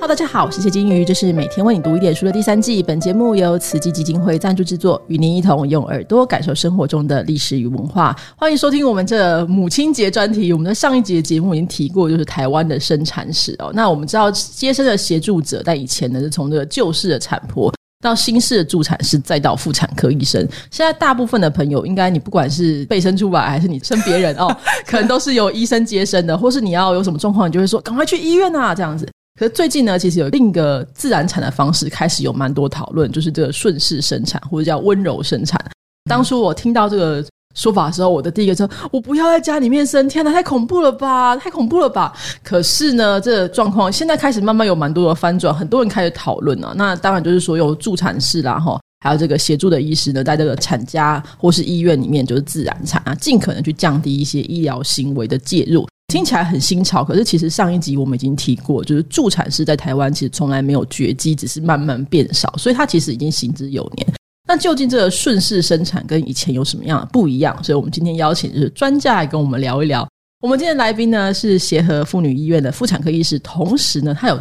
[0.00, 2.82] 哈，大家好，我是谢金鱼，这是每天为你读一点书的第三季。
[2.82, 8.16] 本节目由慈济基金会赞助制作，与您一同用耳朵感受生活中的历史与文化。
[8.34, 10.54] 欢迎收听我们这母亲节专题。
[10.54, 13.70] 我们的上一集的节目已经提过，就是台湾的生产史哦。
[13.74, 17.70] 那我们知道，接生的协助者在以前呢，是从这个旧式的产婆
[18.02, 20.40] 到新式的助产师，再到妇产科医生。
[20.70, 24.48] 现在大部分的朋友，应该你不管是被生出来，还是你生别人哦，
[24.88, 29.06] 可能都是由医生接生的，或是你要有什么状况，你就会说赶快去医院啊，这样子。
[29.40, 35.58] 可是最近呢，其实有另一个自然产的方式开始有蛮多讨论，就是这个顺势生产或者叫温柔生产。
[36.10, 42.12] 当初我听到这个说法的时候，我的第一个说：“我不要在家里面生，天哪，太恐怖了吧，太恐怖了吧！”
[42.44, 46.74] 可是呢，这个状况现在开始慢慢有蛮多的翻转，很多人开始讨论啊。
[46.76, 55.88] 那当然就是说有助产士啦，哈，还有这个协助的医师呢，在这个产家或是医院里面就是自然产啊，尽可能去降低一些医疗行为的介入。
[56.10, 64.06] 听起来很新潮，可是其实上一集我们已经提过，就是助产师在台湾其实从来没有绝迹，只是慢慢变少，所以它其实已经行之有年。
[64.48, 67.56] 那究竟这个顺势生产跟以前有什么样的不一样？
[67.62, 70.06] 所以我们今天邀请就是专家来跟我们聊一聊。
[70.42, 74.38] 我们今天来宾呢是协和妇女医院的妇产科医师，同时呢他有。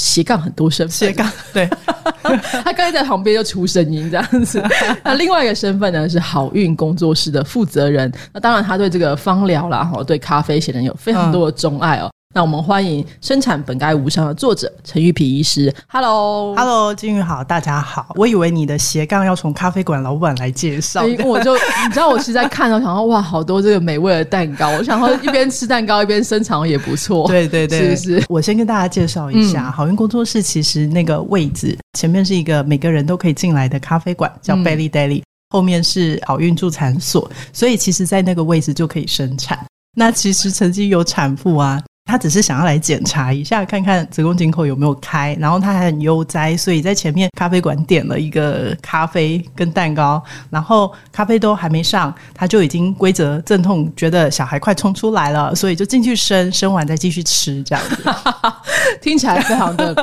[0.00, 1.68] 斜杠很多身份，斜杠 对，
[2.64, 4.62] 他刚才在旁边就出声音这样子。
[5.04, 8.10] 那另外一个身份呢是好运工作室的负责人。
[8.32, 12.10] 那当然他对这个芳疗啦，哈，对咖啡显然有非常多的钟爱哦。
[12.32, 15.74] 那我们欢迎《生产本该无伤》的作者陈玉皮医师。
[15.88, 18.14] Hello，Hello，金玉好，大家好。
[18.14, 27.26] 我以为你的斜杠要从咖啡馆老板来介绍，我就你知道，我是在看到想到哇，好多这个美味的蛋糕，我想说一边吃蛋糕一边生产也不错。
[27.28, 28.24] 对对对，是不是？
[28.28, 39.58] 我先跟大家介绍一下，好运工作室其实那个位置前面是一个每个人都可以进来的咖啡馆，叫 Belly Daily，后面是好运助产所，所以其实在那个位置就可以生产。
[39.96, 41.82] 那其实曾经有产妇啊。
[42.10, 58.02] 他只是想要来检查一下，看看子宫颈口有没有开，然后他还很悠哉，所以在前面咖啡馆点了一个咖啡跟蛋糕，然后咖啡都还没上，他就已经规则阵痛，觉得小孩快冲出来了，所以就进去生，生完再继续吃，这样子，
[59.00, 59.94] 听起来非常的。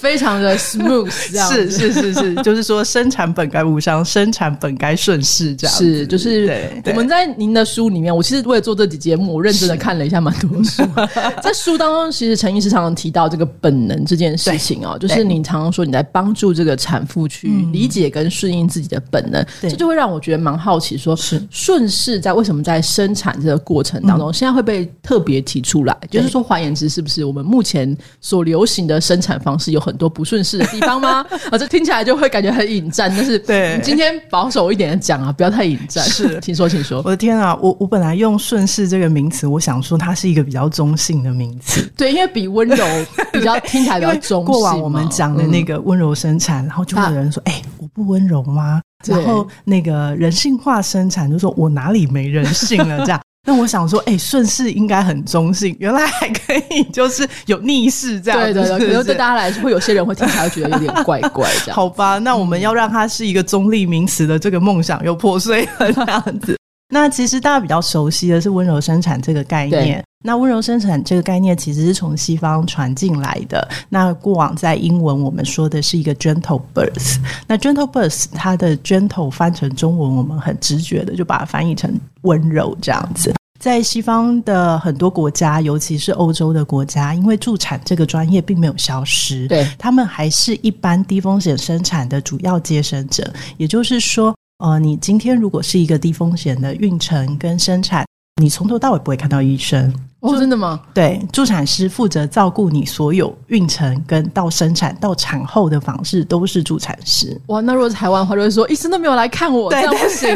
[0.00, 10.82] 非常的 smooth， 这样是是是是， 就是说生产本该无伤，生产本该顺势，这样是就是我们在您的书里面，我其实为了做这集节目，我认真的看了一下蛮多书，
[11.42, 21.40] 在书当中，其实陈医师常常提到这个本能这件事情哦，就是你常常说你在帮助这个产妇去理解跟顺应自己的本能，这就会让我觉得蛮好奇，说是。
[21.50, 31.26] 顺势在为什么在生产这个过程当中，现在会被特别提出来，就是说换言之，是不是我们目前所流行的生产方式有很很多不顺势的地方吗？
[31.50, 33.12] 啊， 这听起来就会感觉很引战。
[33.14, 36.04] 但是，对今天保守一点的讲啊，不要太引战。
[36.04, 37.02] 是， 请说，请说。
[37.04, 41.82] 我的天啊，我我本来用顺势这个名词，我想说它是一个比较中性的名词。
[41.98, 42.86] 对，因为比温柔
[43.32, 44.44] 比较听起来比较中性。
[44.44, 52.98] 过往我们讲的那个温柔生产，然后就会有人说：“哎，我不温柔吗？”然后那个人性化生产，就说我哪里没人性了？
[53.04, 53.20] 这样。
[53.46, 58.38] 那我想说，哎，顺势应该很中性，原来还可以，就是有逆势这样。
[58.38, 61.74] 对对对，可能对大家来说，会有些人会听起来觉得有点怪怪这样。
[61.76, 66.59] 好吧，那我们要让它是一个中立名词的这个梦想又破碎了这样子。
[66.90, 70.04] 那其实大家比较熟悉的是温柔生产这个概念。
[70.22, 73.66] 那温柔生产这个概念其实是从西方传进来的。
[73.88, 77.16] 那过往在英文我们说的是一个 gentle birth。
[77.46, 83.32] 那 gentle birth 它的 gentle 翻成中文，我们很直觉的就把它翻译成温柔这样子。
[83.58, 93.30] 在西方的很多国家，尤其是欧洲的国家，因为助产这个专业并没有消失，对他们还是一般低风险生产的主要接生者。
[93.58, 98.04] 也就是说，呃，你今天如果是一个低风险的孕程跟生产。
[98.40, 100.38] 你从头到尾不会看到医生哦？
[100.38, 100.80] 真的吗？
[100.94, 107.38] 对，助产师负责照顾你所有孕程跟到生产到产后的房事都是助产师。
[107.48, 110.34] 哇，那如果台湾的话，就会说医生都没有来看我，这样不行，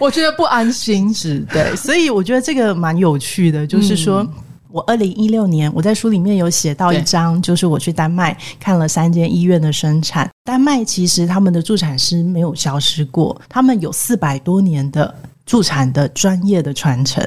[0.00, 1.14] 我觉得不安心。
[1.14, 4.26] 是，对，所以我觉得这个蛮有趣的，就是说
[4.74, 10.28] 我二零一六年我在书里面有写到一章，就是我去丹麦看了三间医院的生产。
[10.42, 15.14] 丹麦其实他们的助产师没有消失过，他们有四百多年的。
[15.46, 17.22] 助产的专业的传承，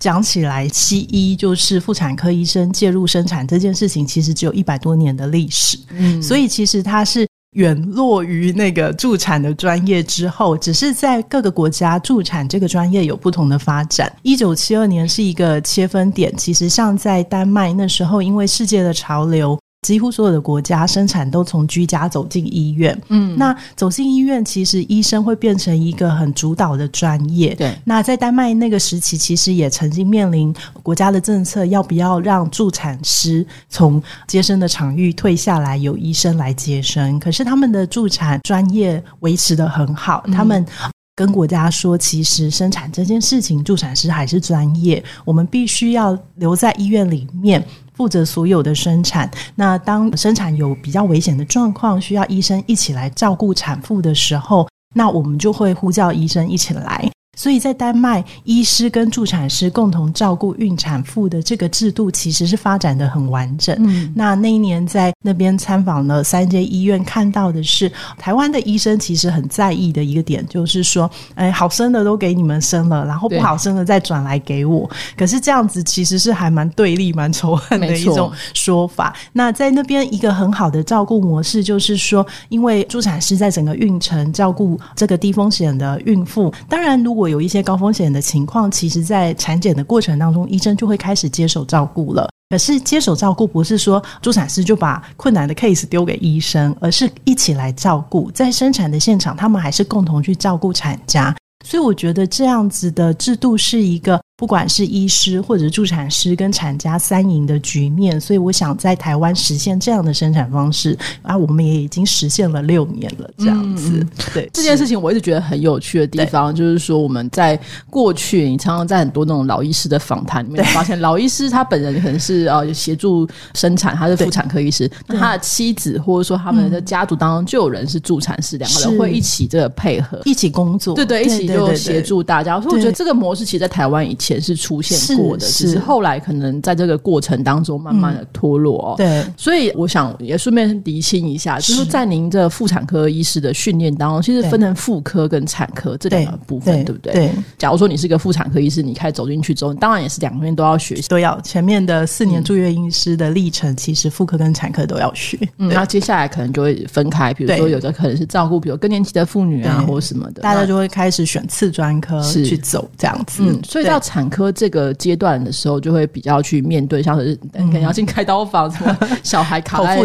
[0.00, 5.78] 讲起来，西医就是妇产科医生介入生产这件事情，其实只有一百多年的历史。
[5.90, 14.12] 嗯，所以其实它是远落于那个助产的专业之后，只是在各个国家助产这个专业有不同的发展。
[14.22, 19.58] 一九七二年是一个切分点，其实像在丹麦那时候，因为世界的潮流。
[19.82, 23.00] 几乎所有的国家生产都从居家走进医院。
[23.08, 27.54] 嗯，那走进医院，其实医生会变成一个很主导的专业。
[27.54, 30.52] 对，那在丹麦那个时期，其实也曾经面临
[30.82, 37.18] 国家的政策，要不要让助产师从接生的场域退下来，由医生来接生？
[37.20, 40.66] 可是他们的助产专业维持的很好，他们
[41.14, 47.64] 跟国家说，其实生产这件事情，助产师还是专业，我们必须要留在医院里面。
[47.98, 49.28] 负责所有的生产。
[49.56, 57.10] 那当生产有比较危险的状况，需要医生一起来照顾产妇的时候，那我们就会呼叫医生一起来。
[57.38, 63.76] 所以在丹麦，医师跟助产师共同照顾孕产妇的这个制度，其实是发展的很完整。
[63.78, 74.90] 嗯，那那一年在那边参访了三间医院，看到的是台湾的医生其实很在意的一个点，就是说，哎，好生的都给你们生了，然后不好生的再转来给我。
[75.16, 79.14] 可是这样子其实是还蛮对立、蛮仇恨的一种说法。
[79.32, 92.28] 那在那边一个很好的照顾模式，就是说，因为助产师在整个孕程照顾这个低风险的孕妇，当然如果有一些高风险的情况，其实，在产检的过程当中，医生就会开始接手照顾了。
[92.50, 98.30] 可是，接手照顾不是说助产师就把困难的 case 丢给医生，而是一起来照顾。
[98.30, 101.34] 在生产的现场，他们还是共同去照顾产家。
[101.64, 104.20] 所以，我觉得这样子的制度是一个。
[104.38, 113.28] 不管是医师或者助产师跟产家三赢的局面，所以我想在台湾实现这样的生产方式啊，我们也已经实现了六年了。
[113.36, 117.58] 这样子，对这件事情，我一直觉得很有趣的地方，就是说我们在
[117.90, 132.60] 过去，你常常在很多那种老医师的访谈里面发现，老医师他本人可能是呃协助生产，他是妇产科医师，那他的妻子或者说他们的家族当中就有人是助产师，两个人会一起这个配合，一起工作，对对，一起就协助大家。
[132.60, 134.27] 所以我觉得这个模式其实，在台湾以前。
[134.28, 138.94] 前是出现过的，只是后来可能在这个过程当中慢慢的脱落。
[138.96, 147.12] 对，所以我想也顺便厘清一下，就是在您这妇产科医师的训练当中，其实分成妇科跟产科这两个部分，对不对？
[147.12, 147.30] 对。
[147.56, 155.38] 假如说你是个妇产科医师，你开始走进去之后，当然也是两边都要学习，都要前面的四年住院医师的历程，其实妇科跟产科都要学。
[155.58, 163.42] 嗯，那接下来可能就会分开，比如说有的可能是照顾，比如更年期的妇女啊，或什么的，大家就会开始选次专科去走这样子。
[163.44, 164.78] 嗯，所以到产科这个。
[164.94, 169.96] 阶段的时候，就会比较去面对，像是可能要进开刀房，什么小孩卡在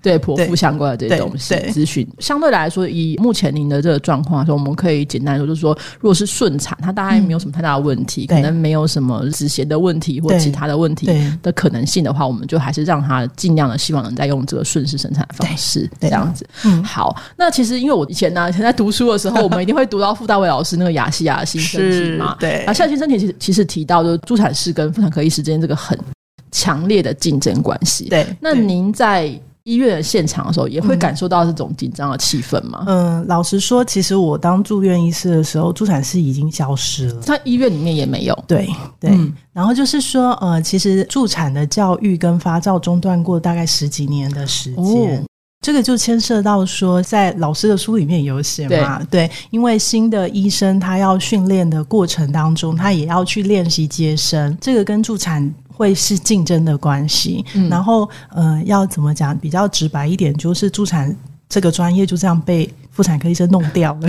[0.00, 2.06] 对剖腹相关的这些东西咨询。
[2.18, 11.08] 相对来说，以目前您的这个状况说，我们可以简单说，就是说，如果是顺产，它大概没有什么太大的问题，可能没有什么止血的问题或其他的问题
[11.42, 16.46] 的可能性的话，我们就还是让他尽量的希望能再用这个顺势生产的方式这样子。
[16.64, 17.16] 嗯，好。
[17.36, 22.64] 那其实因为我以前呢，以前在读书的时候，我们一定会读到傅大伟老师那个雅西亚新身体嘛，对。
[22.64, 24.18] 啊，夏新身体其实其实提到就是。
[24.24, 25.98] 助产士跟妇产科医师之间这个很
[26.52, 28.24] 强烈的竞争关系，对。
[28.40, 29.26] 那您在
[29.64, 32.84] 医院的现场的时候，也会感受到这种紧张的气氛吗？
[32.86, 38.44] 嗯，老实说，其实我当住院医师的时候，助产士已经消失了，在医院里面也没有。
[38.46, 38.68] 对
[39.00, 39.10] 对。
[39.52, 45.24] 然后就是说，呃，其实助产的教育跟发照中断过大概十几年的时间。
[45.62, 49.00] 这个就牵涉到说，在老师的书里面有写嘛？
[49.08, 57.44] 对，因为新的医生他要训练的过程当中，他也要去练习接生，这个跟助产会是竞争的关系。
[57.70, 59.38] 然后，呃，要怎么讲？
[59.38, 61.16] 比较直白一点，就是助产
[61.48, 62.68] 这个专业就这样被。
[62.92, 64.08] 妇产科医生弄掉了，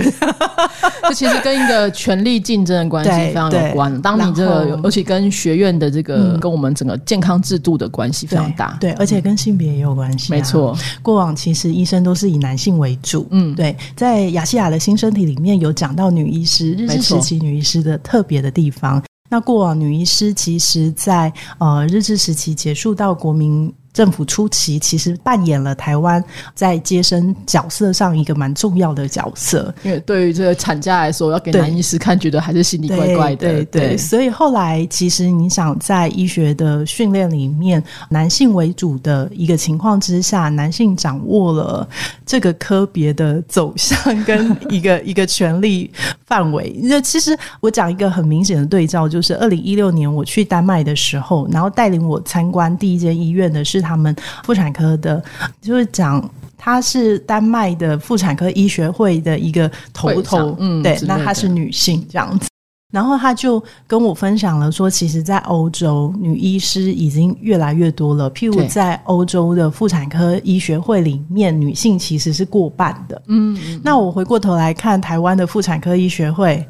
[1.08, 4.00] 这其实跟一个权力竞争的关系非常有关。
[4.02, 8.76] 当你这个，尤其跟学院的这个，跟我们整个健康制度的关系非常大。
[8.78, 10.30] 对，而且跟性别也有关系。
[10.30, 13.26] 没错，过往其实医生都是以男性为主。
[13.30, 19.02] 嗯，对，在雅西亚的新身体里面有讲到女医师，日治时期女医师的特别的地方。
[19.30, 23.72] 那过往女医师其实，在呃日治时期结束到国民。
[23.94, 26.22] 政府初期其实扮演了台湾
[26.52, 33.36] 在接生角色上一个蛮重要的角色，因为对于这个产假来说，要给男医师看，觉得还是心里怪怪的。
[33.36, 41.88] 对对，所以后来其实你想在医学的训练里面，男性为主的一个情况之下，男性掌握了
[42.26, 45.88] 这个科别的走向跟一个一个权力
[46.26, 46.76] 范围。
[46.82, 53.83] 那其实我讲一个很明显的对照，就是二零一六年我去丹麦的时候，然后带领我参观第一间医院的是。
[53.84, 55.22] 他们妇产科的，
[55.60, 62.48] 就是讲她是丹麦的妇产科医学会的一个头头，嗯，对，那她是女性这样子，
[62.90, 76.66] 然后她就跟我分享了说，其实，在欧洲女医师已经越来越多了，譬如在欧洲的妇产科医学会里面，女性其实是过半的，嗯，那我回过头来看台湾的妇产科医学会。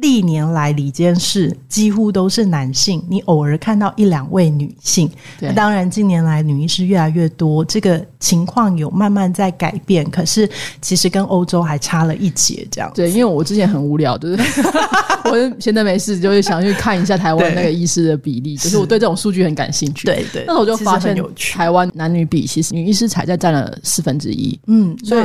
[0.00, 5.10] 历年来里监事几乎都是男性，你偶尔看到一两位女性。
[5.40, 10.08] 那当然，近年来女医师越来越多，这个情况有慢慢在改变。
[10.10, 10.48] 可是
[10.80, 12.90] 其实跟欧洲还差了一截，这样。
[12.94, 14.42] 对，因为我之前很无聊，就是
[15.30, 20.06] 我闲的没事，就是想去看一下台湾那个医师的比例，就是我对这种数据很感兴趣。
[20.06, 24.58] 对对，那我就发现台湾男女比，其实女医师才在占了四分之一。
[24.66, 25.24] 嗯，所以。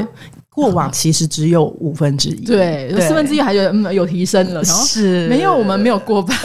[0.56, 6.38] 过往其实只有五分之一，对，四分之一还觉得嗯有提升了，是没有我们没有过半，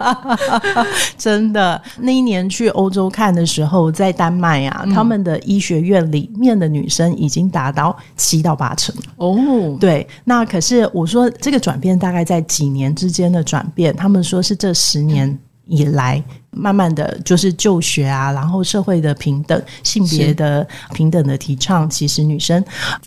[1.16, 1.80] 真的。
[1.98, 9.34] 那一年去欧洲看的时候，在丹麦啊，他们的医学院里面的女生已经达到七到八成哦。
[9.80, 15.38] 对，那可是我说这个转变大概在几年之间的转变，他们说是这十年。
[15.70, 22.62] 以来，慢慢的就是就学啊，然后社会的平等、性别的平等的提倡，其实女生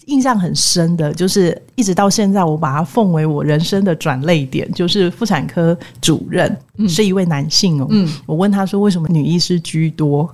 [0.05, 7.87] 印象很深的，就是一直到现在，我把它奉为我人生的转泪点，就是妇产科主任是一位男性哦。
[7.89, 10.33] 嗯，我问他说，为什么女医师居多？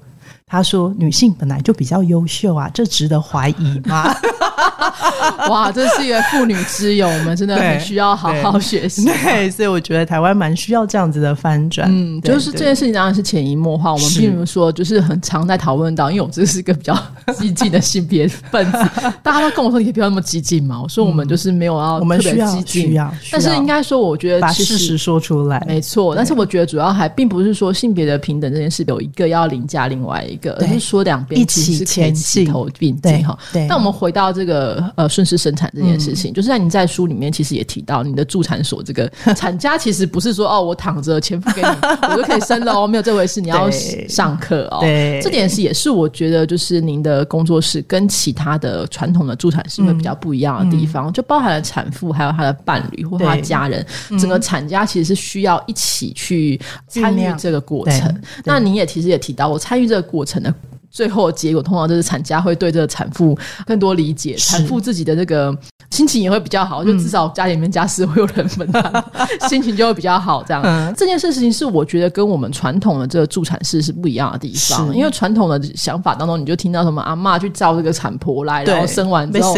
[0.52, 4.12] 他说：“女性本来就比较优秀啊，这值得怀疑吗？”
[5.50, 9.06] 哇，这是一个妇女之友，我们真的很需要好好学习。
[9.06, 11.90] 对，所以我觉得台湾蛮需要这样子的翻转。
[11.92, 16.98] 嗯，就是这件事情当然是潜移默化，我们并不是说就是很常在讨论到，因为我这是一个比较
[17.38, 18.78] 激进的性别分子，
[19.24, 20.82] 大家都跟我说你不要那么激进嘛。
[20.82, 26.16] 我说我们就是没有要我们需要需要，但是应该说，我觉得把事实说出来没错。
[26.16, 30.50] 但是我觉得主要还并不是说性别的平等这件事有一个要凌驾另外一个。
[30.60, 33.38] 而是说两边一起前进、头并进哈。
[33.68, 34.49] 那我们回到这个
[34.96, 41.68] 呃顺势生产这件事情，就是在你在书里面其实也提到，你的助产所这个 产家其实不是说哦，我躺着钱付给你，
[42.10, 43.70] 我就可以生了哦，没有这回事，你要
[44.08, 44.78] 上课哦。
[44.80, 53.86] 对，这点是也是我觉得就是您的工作室跟其他的传统的助产师会比较不一样的地方，就包含了产妇还有她的伴侣或她家人，
[54.20, 58.22] 整个产家其实是需要一起去参与这个过程。
[58.46, 60.30] 那你也其实也提到，我参与这个过程。
[60.30, 60.54] 成的
[60.90, 65.58] 最后结果，通常就是产家会对这个产妇更多理解，产妇自己的这个。
[65.90, 69.04] 心情也会比较好，就至少家里面家事会有人分担，
[69.50, 70.44] 心情就会比较好。
[70.44, 74.96] 这样，这件事情是我觉得跟我们传统的这个助产士是不一样的地方。
[74.96, 79.52] 因为传统的想法当中，你就听到什么阿妈去照这个产婆来，然后生完之后，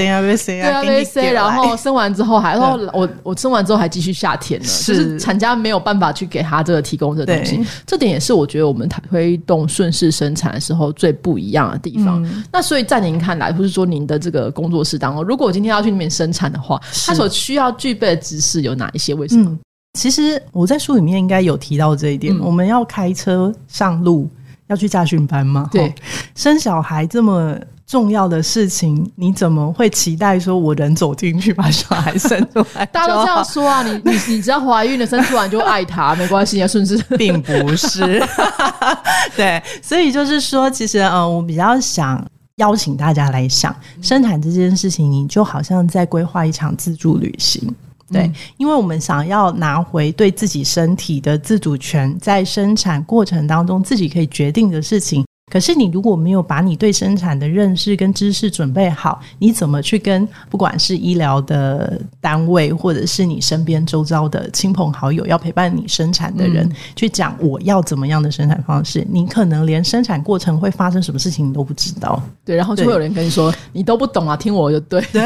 [0.63, 7.61] 对啊，对啊，然后生完之后还说，我我生完之后还继续下田呢，就是产家没有办法去给他这个提供这东西。
[7.85, 12.23] 这点也是我觉得我们推动顺势生产的时候最不一样的地方。
[12.51, 16.11] 那所以在您看来，或是说您的这个工作室当中，如果我今天要去那边。
[16.11, 19.13] 生产的话，他所需要具备的知识有哪一些？
[19.13, 19.57] 为什么？
[19.97, 22.37] 其实我在书里面应该有提到这一点。
[22.37, 24.29] 我们要开车上路，
[24.71, 25.69] 要去驾训班吗？
[25.71, 25.93] 对，
[26.33, 32.85] 生小孩这么重要的事情，你怎么会期待说我人走进去把小孩生出来？
[32.93, 33.83] 大家都这样说啊！
[33.83, 38.23] 你你你只要怀孕了，生出来就爱他，没关系，啊，甚至，并不是。
[39.35, 42.25] 对，所以就是说，其实嗯，我比较想。
[42.57, 47.73] 邀请大家来想生产这件事情，你就好像在规划一场自助旅行，
[48.11, 55.25] 对，因为我们想要拿回对自己身体的自主权，在生产过程当中自己可以决定的事情。
[55.51, 69.05] 可是你如果没有把你对生产的认识跟知识准备好，你怎么去跟不管是医疗的单位，或者是你身边周遭的亲朋好友要陪伴你生产的人去讲我要怎么样的生产方式？
[69.09, 72.23] 你可能连生产过程会发生什么事情你都不知道。
[72.45, 75.01] 对，然后就会有人跟你说你都不懂啊，听我就对。
[75.11, 75.21] 对，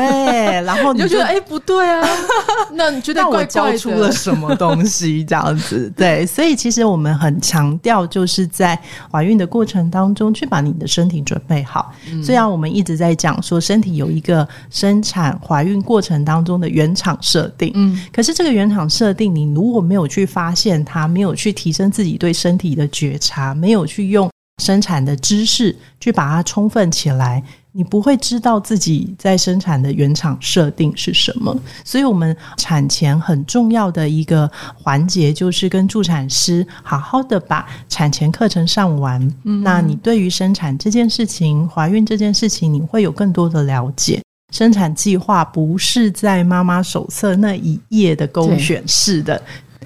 [0.63, 2.01] 然后你就 觉得哎不对啊，
[2.73, 5.93] 那你觉得我教出了什么东西这样子？
[5.95, 8.79] 对，所以其实我们很强调就是在
[9.11, 10.14] 怀孕的过程当中。
[10.15, 11.93] 中去把你的身体准备好。
[12.23, 24.31] 虽然我们一直在讲说身体有一个生产怀孕过程当中的原厂设定，嗯，可是这个原厂设定，你如果没有去发现它，没有去提升自己对身体的觉察，没有去用
[24.63, 27.43] 生产的知识去把它充分起来。
[27.77, 31.53] 你不会知道自己在生产的原厂设定是什么，
[31.83, 39.21] 所以我们产前很重要的一个环节就是跟助产师好好的把产前课程上完。
[39.43, 44.21] 那你对于生产这件事情、怀孕这件事情，你会有更多的了解。
[44.53, 49.41] 生产计划不是在妈妈手册那一页的勾选式的。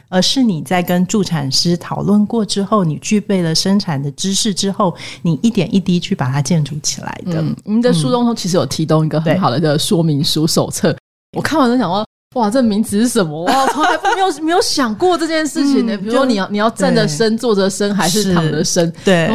[0.10, 7.44] 而是你在跟助产师讨论过之后，你具备了生产的知识之后，你一点一滴去把它建筑起来的。
[7.64, 10.96] 您的书中其实有提供一个很好的一个说明书手册，
[11.38, 13.46] 我看完都想说，哇，这名字是什么？
[13.46, 15.98] 哇，从来没有没有想过这件事情呢。
[15.98, 18.92] 比如说，你要你要站着生、坐着生还是躺着生？
[19.06, 19.30] 对。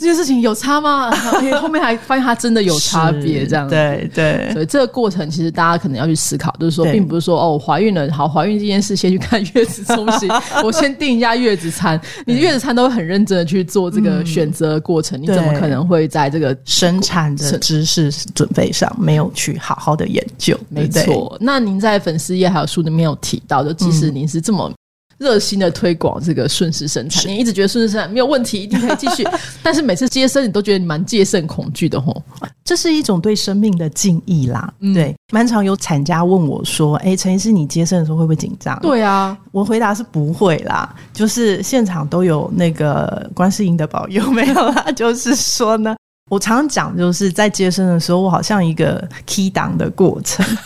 [0.00, 1.10] 这件事情有差吗？
[1.60, 4.50] 后面还发现它真的有差别，这样对对。
[4.54, 10.30] 所以这个过程其实大家可能要去思考，就是说，并不是说哦，怀孕了好，怀孕这件事先去看月子中心，
[10.64, 12.00] 我先订一下月子餐。
[12.24, 20.58] 你月子餐都会很认真的去做这个选择过程，你怎么可能会在这个生产的知识准备上没有去好好的研究？
[20.70, 21.36] 没错。
[21.38, 24.72] 那您在粉丝页还有书里面有提到，就即使您是这么。
[25.20, 29.22] 热心的推广这个顺势生产，你一直觉得顺势生产没有问题，一定可以继续。
[29.62, 32.22] 但是每次接生，你都觉得你蛮戒慎恐惧的吼。
[32.64, 34.72] 这是一种对生命的敬意啦。
[34.94, 40.94] 对，蛮常有产家问我说：“哎，陈医师，你接生的时候会不会紧张？”对啊，我回答是不会啦。
[41.12, 44.90] 就是现场都有那个观世音的保佑，没有啦。
[44.96, 45.94] 就是说呢，
[46.30, 50.46] 我常常讲，就是在接生的时候，我好像一个 key 档的过程。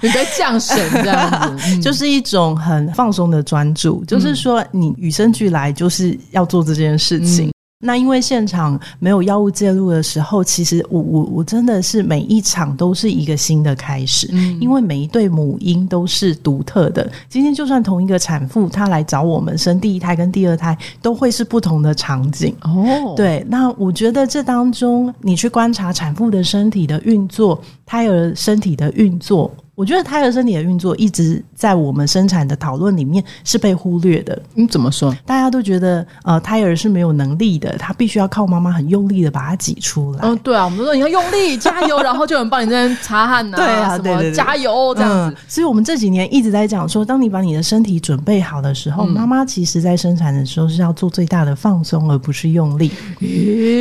[0.00, 4.04] 你在降神这样子， 就是一种很放松的专注。
[4.04, 7.50] 就是说，你与生俱来就是要做这件事情。
[7.82, 14.28] 那因为现场没有药物介入的时候，其实我我我真的是每一场都是一个新的开始。
[14.32, 17.10] 嗯，因为每一对母婴都是独特的。
[17.30, 22.54] 今天就算同一个产妇，她来找我们生第一胎跟第二胎，都会是不同的场景。
[22.60, 23.42] 哦，对。
[23.48, 29.50] 那我觉得这当中，你去观察产妇的身体的运作，胎儿身体的运作。
[29.80, 34.38] 我觉得胎儿身体的运作一直在我们生产的讨论里面是被忽略的。
[34.52, 35.10] 你怎么说？
[35.24, 40.18] 大家都觉得呃，胎儿是没有能力的，他必须要靠妈妈很用力的把它挤出来。
[40.20, 43.56] 嗯，对啊，我们说你要用力加油，然后就能帮你这边擦汗呐。
[43.56, 45.36] 对啊，对对，加油这样子。
[45.48, 52.92] 所以我们这几年一直在讲说，当你把你的身体准备好的时候，妈妈其实在生产的时候是要做最大的放松，而不是用力。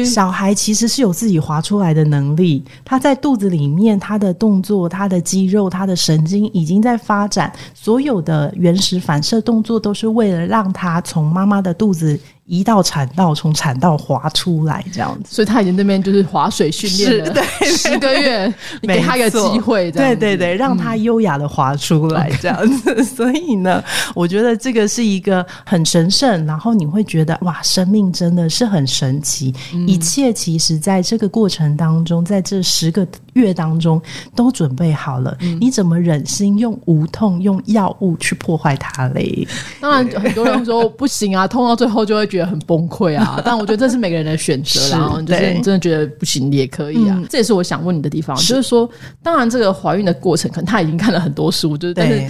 [0.05, 12.19] 小孩其实是有自己滑出来的能力，他在肚子里面，他的动作、他的肌肉、他的神经已经在发展，所有的原始反射动作都是为了让他从妈妈的肚子。
[12.49, 18.51] 一到产道，从产道滑出来这样子，所以他已经那边就是划水训练了十个月，
[18.81, 23.03] 你给他一个机会，对对对，让他优雅的滑出来这样子。
[23.03, 23.83] 所以呢，
[24.15, 29.53] 我觉得这个是一个很神圣，然后你会觉得哇，生命真的是很神奇。
[29.85, 34.01] 一切其实在这个过程当中，在这十个月当中
[34.35, 35.37] 都准备好了。
[35.61, 39.47] 你怎么忍心用无痛用药物去破坏它嘞？
[39.79, 42.38] 当然，很多人说不行啊，痛到最后就会觉得。
[42.39, 43.41] 也很崩溃啊！
[43.45, 47.21] 但我觉得这是每个人的选择，然后就是你真的觉得不行，你也可以啊。
[47.29, 48.89] 这也是我想问你的地方，就是说，
[49.21, 52.25] 当然这个怀孕的过程，可能他已经看了很多书，就是但是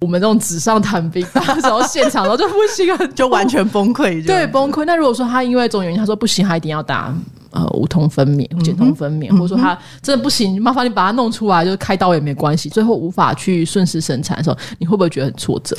[0.00, 4.84] 我们这种纸上谈兵，到时候现场然后就不行啊，就完全崩溃，对崩溃。
[4.84, 7.14] 那如果说他因为这种原因，他说不行，他一定要打
[7.50, 15.76] 呃无痛分娩、减痛分娩，或者说他真的不行，麻烦你把它弄出来，就是开刀也没关系，最后无法去顺势生产的时候，你会不会觉得很挫折？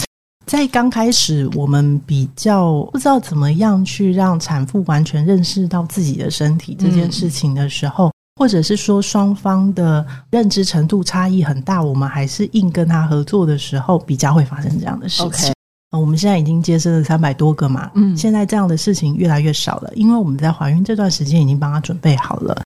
[0.47, 15.53] 在刚开始，我们比较不知道怎么样去让产妇完全认识到自己的身体这件事情的时候，或者是说双方的认知程度差异很大，我们还是硬跟他合作的时候，比较会发生这样的事情。
[15.91, 22.61] 我们现在已经接生了三百多个嘛，嗯，现在这样的事情越来越少了，因为我们在怀孕这段时间已经帮他准备好了。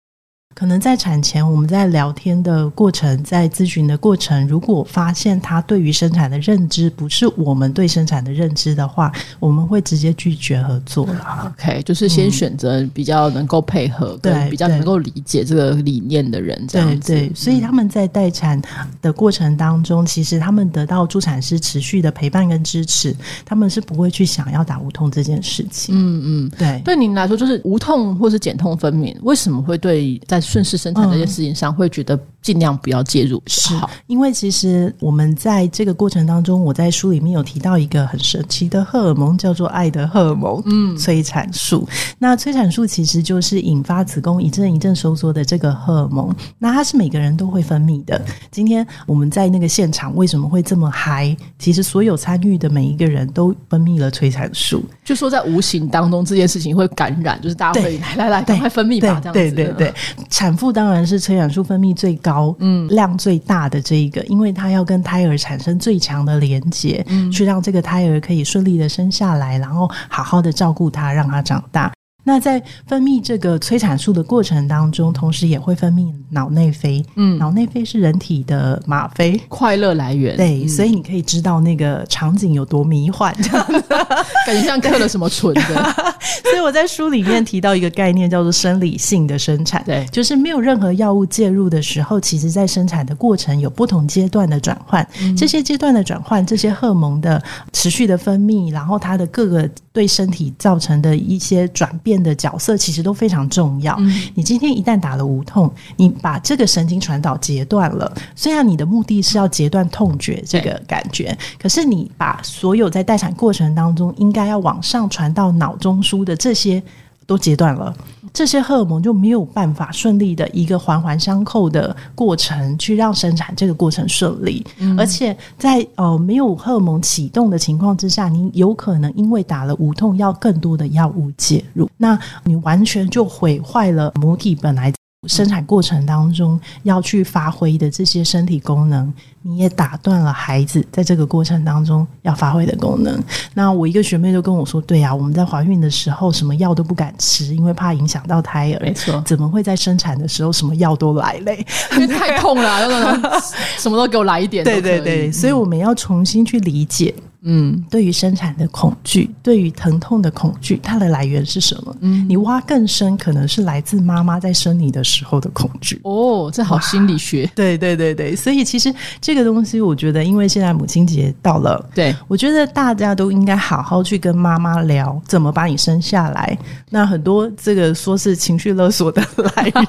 [0.54, 11.54] 可能在产前，我们在聊天的过程，在咨询的过程，如果发现他对于生产的认知不是我们对生产的认知的话，我们会直接拒绝合作了。
[11.58, 17.30] OK，就是先选择比较能够配合，对，比较能够理解这个理念的人，这样子。
[17.34, 18.62] 所以他们在待产
[19.02, 25.96] 的过程当中，其实他们得到助产师持续的陪伴跟支持，他们是不会去想要打无痛这件事情。
[25.98, 26.82] 嗯嗯，对。
[26.84, 41.88] 对您来说，就是无痛或是减痛分娩，为什么会对在顺势生产这件事情上，会觉得尽量不要介入是好，因为其实我们在这个过程当中，我在书里面有提到一个很神奇的荷尔蒙，叫做爱的荷尔蒙，嗯，催产素。
[42.18, 48.20] 那催产素其实就是引发子宫一阵一阵收缩的这个荷尔蒙，那它是每个人都会分泌的。
[48.50, 51.36] 今天我们在那个现场为什么会这么嗨？
[51.60, 59.34] 其实所有参与的每一个人都分泌了催产素，就说在无形当中这件事情会感染，就是大家会来来来，赶快分泌吧，这样子。
[59.34, 59.94] 对对对。
[60.32, 71.92] 产妇当然是催产素分泌最高、嗯量最大的这一个，因为她要跟胎儿产生最强的连接，嗯，去让这个胎儿可以顺利的生下来，然后好好的照顾他，让他长大。
[72.24, 77.04] 那在分泌这个催产素的过程当中，同时也会分泌脑内啡。
[77.16, 80.38] 嗯，脑内啡是人体的吗啡，快乐来源。
[80.38, 83.36] 对，所以你可以知道那个场景有多迷幻，
[84.46, 85.96] 感觉像嗑了什么醇的。
[86.52, 89.84] 所以我在书里面提到一个概念，叫做生理性的生产。
[89.84, 95.06] 对，就是没有任何药物介入的时候，其实在生产的过程有不同阶段的转换。
[95.36, 97.42] 这些阶段的转换，这些荷尔蒙的
[97.74, 103.98] 持续的分泌，然后它的各个对身体造成的一些转变的角色，其实都非常重要。
[104.36, 116.82] 你今天一旦打了无痛，你把这个神经传导截断了，虽然你的目的是要截断痛觉这个感觉，可是你把所有在待产过程当中应该要往上传到脑中枢的这些。
[117.26, 117.96] 都截断了，
[118.34, 124.66] 这些荷尔蒙就没有办法顺利的一个环环相扣的过程，去让生产这个过程顺利。
[124.98, 134.92] 而且在呃没有荷尔蒙启动的情况之下，你有可能因为打了无痛药，更多的药物介入，那你完全就毁坏了母体本来。
[135.28, 143.24] 生产过程当中要去发挥的这些身体功能，你也打断了孩子在这个过程当中要发挥的功能。
[143.54, 148.80] 那我一个学妹就跟我说：“对呀，我们在怀孕的时候什么药都不敢吃，因为怕影响到胎儿。
[148.82, 151.64] 没错，怎么会在生产的时候什么药都来嘞？
[151.92, 153.16] 因为太痛了，
[153.78, 154.64] 什么都给我来一点。
[154.66, 161.96] 对对对，所以我们要重新去理解。”嗯，对于生产的恐惧，对于疼痛的恐惧，它的来源是什么？
[162.02, 166.00] 嗯，你挖更深，可能是来自妈妈在生你的时候的恐惧。
[166.04, 167.50] 哦，这好心理学。
[167.56, 176.56] 对对对对，所以其实这个东西，我觉得，因为现在母亲节到了，对我觉得大家都应该好好去跟妈妈聊，怎么把你生下来。
[176.92, 179.20] 那很多这个说是情绪勒索的
[179.56, 179.88] 来源，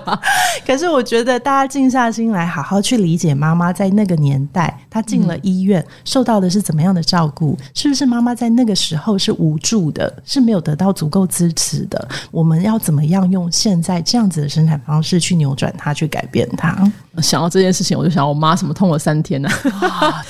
[0.66, 6.85] 可是我觉得大家静下心来，好好去理解妈妈在那个年代，她进了医院，受到的是怎么样。
[6.86, 12.08] 样的照顾，是不是妈妈在那个时候是无助的，是没有得到足够支持的？
[12.30, 16.76] 我们要怎么样用现在这样子的生产方式去扭转它，去改变它？
[17.22, 19.48] 想到这件事情，我就想，我妈什么痛了三天呢？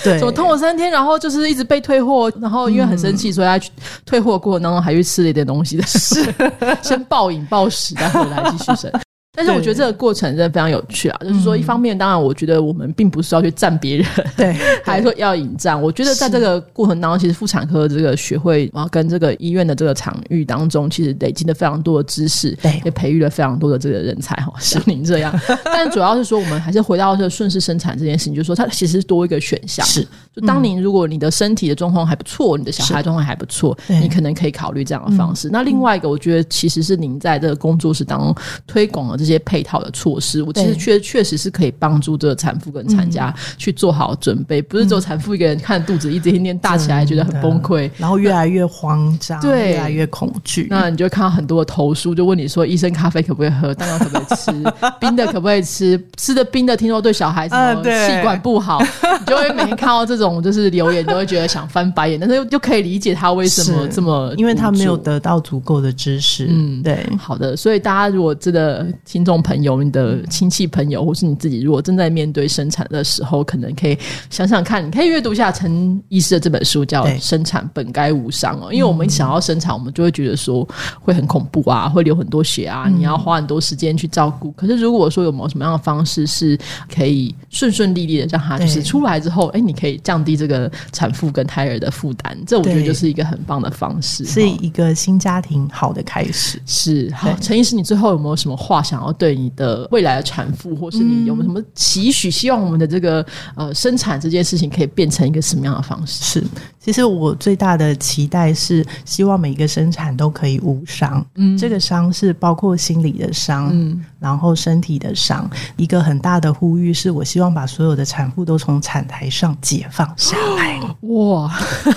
[0.02, 0.90] 对，怎么痛了三天？
[0.90, 3.60] 然后就是一直被退货，然后因为很生气，所以她
[4.04, 6.34] 退货过程当中还去吃了一点东西的事，
[6.82, 8.90] 先暴饮暴食，再回来继续生。
[9.36, 11.20] 但是我觉得这个过程真的非常有趣啊！
[11.20, 15.80] 就是说，一方面，当然，我觉得我们并不是要去赞别人，对， 还是说要引战。
[15.80, 25.38] 我觉得在这个过程当中，其实妇产科这个学会，然后跟这个医院的这个场域当中，其实累积了非常多的知识，对，也培育了非常多的这个人才哈， 像您这样。
[25.64, 29.84] 但主要是说，我们还是回到这个顺势生产这件事情，就是说，它其实多一个选项。
[29.84, 30.02] 是，
[30.34, 35.50] 就当您如果你的身体的状况还不错，你的小孩状况还不错，你可能可以考虑这样的方式。
[35.52, 38.34] 那另外一个，我觉得其实是您在这个工作室当中
[38.66, 39.90] 推广了这些配套的。
[39.96, 50.66] 措施，我其实确确实是可以帮助这个产妇跟产家去做好准备，不是只有产妇一个人看肚子一直天天大起来，觉得很崩溃，然后越来越慌张，对，越来越恐惧。
[50.68, 53.72] 那你就看到很多的投诉，就问你说：医生咖啡可不可以喝？
[53.72, 54.52] 蛋糕可不可以吃？
[55.00, 55.98] 冰的可不可以吃？
[56.18, 58.82] 吃的冰的听说对小孩子气管不好，
[59.20, 62.20] 你就会每天看到这种就是留言，都会觉得想翻白眼。
[62.20, 66.46] 但是又就可以理解他为什么这么，因为他没有得到足够的知识。
[66.50, 67.56] 嗯，对，好的。
[67.56, 69.90] 所以大家如果真的听众朋友你。
[69.96, 73.96] 的亲戚朋友，或是你自己，如果正在面对生产的时候，可能可以
[74.28, 78.70] 想想看，你可以阅读一下陈医师的这本书，叫《生产本该无伤》哦。
[78.70, 80.68] 因为我们想要生产，我们就会觉得说
[81.00, 84.50] 会很恐怖啊，会流很多血啊，你要花很多时间去照顾。
[84.52, 86.58] 可是如果说有没有什么样的方式是
[86.94, 96.60] 可以顺顺利利的让他就是出来之后，哎，你可以降低这个产妇跟胎儿的负担，这我觉得就是一个很棒的方式，是一个新家庭好的开始。
[96.66, 99.86] 是好，陈医师，你最后有没有什么话想要对你的？
[99.90, 102.30] 未来的产妇，或是你有没有什么期许？
[102.30, 106.40] 希望我们的这个呃生产这件事情可以变成一个什么样的方式？
[106.40, 106.44] 是，
[106.86, 111.26] 其实我最大的期待是希望每一个生产都可以无伤。
[111.34, 115.50] 嗯，这个伤是包括心理的伤，嗯，然后身体的伤。
[115.74, 120.80] 一个很大的呼吁是我希望把所有的产妇都从产台上解放下来。
[121.12, 121.52] 哇，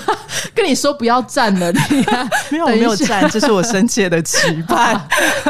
[0.56, 2.04] 跟你说不要站了，你
[2.50, 5.00] 没有没有站，这是我深切的期盼。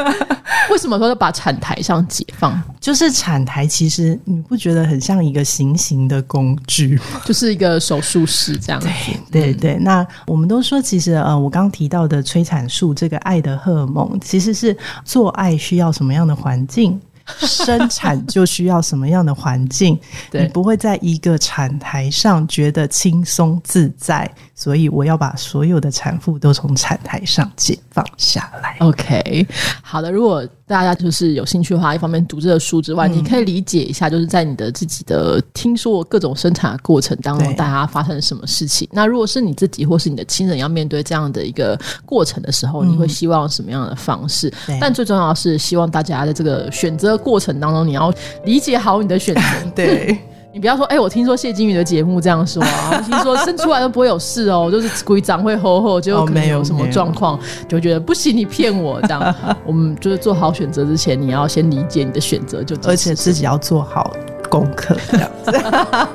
[0.70, 2.62] 为什么说要把产台上解放？
[2.78, 8.80] 就是产台其实你不觉得很像一个行刑的工具，就是一个手术室这样。
[8.80, 8.90] 对
[9.30, 9.76] 对对。
[9.78, 17.00] 那我们都说，其实呃，我刚提到的催产素这个爱的荷尔蒙，其实是做爱需要什么样的环境，
[17.38, 19.98] 生产就需要什么样的环境。
[20.32, 24.30] 你不会在一个产台上觉得轻松自在。
[24.54, 28.76] 所以我要把所有的产妇都从产台上解放下来。
[28.80, 29.46] OK，
[29.80, 30.12] 好的。
[30.12, 38.88] 如果大家就是有兴趣的话，一方面读这个书之外，你可以理解一下，就是在你的自己的听说各种生产过程当中，大家发生了什么事情。
[38.92, 44.52] 那如果是你自己或是你的亲人要面对这样的一个过程的时候，你会希望什么样的方式？
[44.80, 49.42] 但最重要的是，希望大家在这个选择过程当中，你要理解好你的选择。
[49.74, 50.16] 对。
[50.52, 59.34] 你不要说，哎，我听说谢金宇的节目这样说啊，听说生出来都不会有事哦，就是鬼长会吼吼，就可能有什么状况，就觉得不行，你骗我这样。
[59.64, 64.12] 我们就是做好选择之前，你要先理解你的选择，就而且自己要做好
[64.48, 65.52] 功课这样子。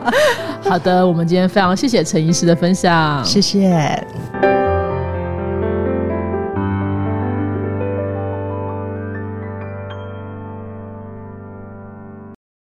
[0.70, 4.06] 好的，我们今天非常谢谢陈医师的分享，谢谢。